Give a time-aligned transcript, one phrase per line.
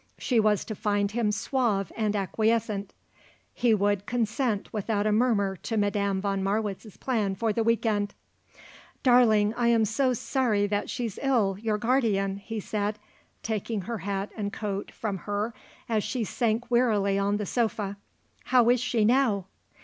[0.17, 2.91] She was to find him suave and acquiescent;
[3.53, 8.15] he would consent without a murmur to Madame von Marwitz's plan for the week end.
[9.03, 12.97] "Darling, I'm so sorry that she's ill, your guardian," he said,
[13.43, 15.53] taking her hat and coat from her
[15.87, 17.97] as she sank wearily on the sofa.
[18.45, 19.45] "How is she now?"